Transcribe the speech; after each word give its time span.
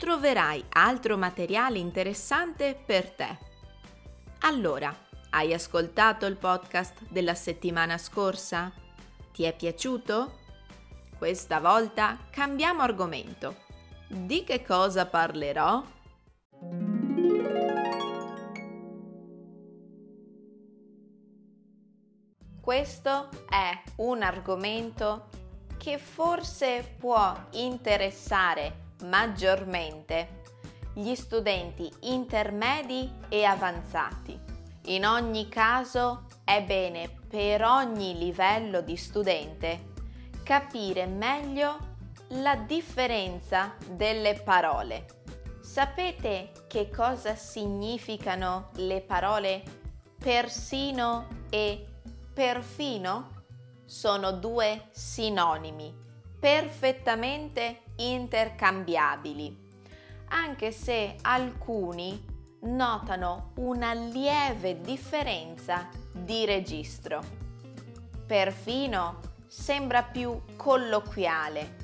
troverai 0.00 0.64
altro 0.70 1.18
materiale 1.18 1.76
interessante 1.76 2.74
per 2.74 3.10
te. 3.10 3.38
Allora, 4.40 4.96
hai 5.28 5.52
ascoltato 5.52 6.24
il 6.24 6.36
podcast 6.36 7.02
della 7.10 7.34
settimana 7.34 7.98
scorsa? 7.98 8.72
Ti 9.30 9.42
è 9.42 9.54
piaciuto? 9.54 10.38
Questa 11.18 11.60
volta 11.60 12.16
cambiamo 12.30 12.80
argomento. 12.80 13.56
Di 14.08 14.42
che 14.42 14.64
cosa 14.64 15.04
parlerò? 15.04 15.84
Questo 22.58 23.28
è 23.50 23.82
un 23.96 24.22
argomento 24.22 25.28
che 25.76 25.98
forse 25.98 26.94
può 26.98 27.38
interessare 27.50 28.88
maggiormente 29.02 30.38
gli 30.94 31.14
studenti 31.14 31.90
intermedi 32.00 33.10
e 33.28 33.44
avanzati. 33.44 34.38
In 34.86 35.06
ogni 35.06 35.48
caso 35.48 36.26
è 36.44 36.62
bene 36.62 37.08
per 37.28 37.62
ogni 37.62 38.18
livello 38.18 38.80
di 38.80 38.96
studente 38.96 39.88
capire 40.42 41.06
meglio 41.06 41.88
la 42.28 42.56
differenza 42.56 43.74
delle 43.88 44.34
parole. 44.34 45.06
Sapete 45.60 46.50
che 46.66 46.90
cosa 46.90 47.36
significano 47.36 48.70
le 48.76 49.00
parole 49.00 49.62
persino 50.18 51.28
e 51.50 51.86
perfino? 52.32 53.38
Sono 53.84 54.32
due 54.32 54.88
sinonimi 54.90 56.08
perfettamente 56.40 57.82
intercambiabili, 57.96 59.68
anche 60.28 60.72
se 60.72 61.16
alcuni 61.20 62.24
notano 62.62 63.52
una 63.56 63.92
lieve 63.92 64.80
differenza 64.80 65.88
di 66.12 66.46
registro. 66.46 67.22
Perfino 68.26 69.20
sembra 69.46 70.02
più 70.02 70.40
colloquiale, 70.56 71.76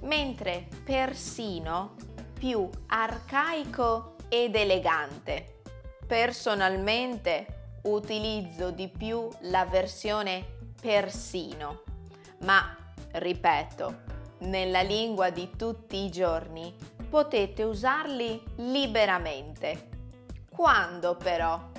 mentre 0.00 0.68
persino 0.84 1.94
più 2.38 2.68
arcaico 2.86 4.16
ed 4.28 4.54
elegante. 4.54 5.62
Personalmente 6.06 7.78
utilizzo 7.84 8.70
di 8.70 8.88
più 8.88 9.28
la 9.42 9.64
versione 9.64 10.44
persino, 10.80 11.82
ma 12.40 12.83
ripeto, 13.14 14.02
nella 14.40 14.82
lingua 14.82 15.30
di 15.30 15.50
tutti 15.56 16.04
i 16.04 16.10
giorni, 16.10 16.74
potete 17.08 17.62
usarli 17.62 18.42
liberamente. 18.56 19.88
Quando 20.50 21.16
però 21.16 21.70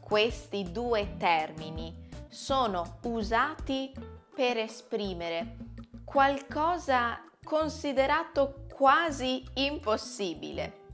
questi 0.00 0.70
due 0.70 1.16
termini 1.16 2.06
sono 2.28 2.98
usati 3.02 3.92
per 4.34 4.56
esprimere 4.56 5.56
qualcosa 6.04 7.22
considerato 7.42 8.66
quasi 8.72 9.44
impossibile 9.54 10.86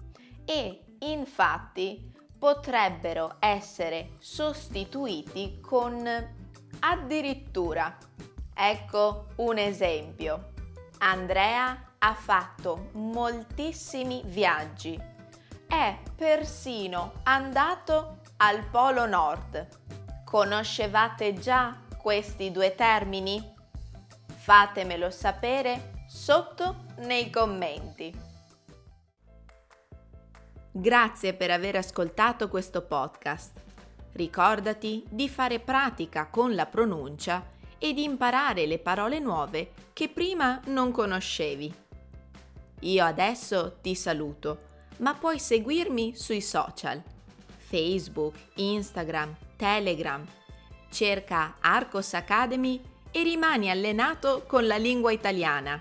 e 0.44 0.84
infatti 1.00 2.12
potrebbero 2.38 3.36
essere 3.38 4.16
sostituiti 4.18 5.60
con 5.60 6.06
addirittura. 6.80 7.96
Ecco 8.54 9.26
un 9.36 9.58
esempio. 9.58 10.52
Andrea 10.98 11.94
ha 11.98 12.14
fatto 12.14 12.90
moltissimi 12.92 14.22
viaggi. 14.26 14.96
È 15.66 15.98
persino 16.14 17.14
andato 17.24 18.20
al 18.36 18.64
Polo 18.70 19.06
Nord. 19.06 19.66
Conoscevate 20.24 21.34
già 21.34 21.76
questi 22.00 22.52
due 22.52 22.76
termini? 22.76 23.52
Fatemelo 24.26 25.10
sapere 25.10 26.04
sotto 26.06 26.84
nei 26.98 27.30
commenti. 27.30 28.14
Grazie 30.70 31.34
per 31.34 31.50
aver 31.50 31.76
ascoltato 31.76 32.48
questo 32.48 32.82
podcast. 32.82 33.62
Ricordati 34.12 35.04
di 35.08 35.28
fare 35.28 35.58
pratica 35.58 36.28
con 36.28 36.54
la 36.54 36.66
pronuncia 36.66 37.52
e 37.84 37.92
di 37.92 38.02
imparare 38.02 38.64
le 38.64 38.78
parole 38.78 39.18
nuove 39.18 39.72
che 39.92 40.08
prima 40.08 40.58
non 40.68 40.90
conoscevi. 40.90 41.70
Io 42.80 43.04
adesso 43.04 43.76
ti 43.82 43.94
saluto, 43.94 44.62
ma 45.00 45.12
puoi 45.12 45.38
seguirmi 45.38 46.16
sui 46.16 46.40
social, 46.40 47.02
Facebook, 47.58 48.36
Instagram, 48.54 49.36
Telegram. 49.56 50.24
Cerca 50.90 51.56
Arcos 51.60 52.14
Academy 52.14 52.80
e 53.10 53.22
rimani 53.22 53.68
allenato 53.68 54.44
con 54.46 54.66
la 54.66 54.78
lingua 54.78 55.12
italiana. 55.12 55.78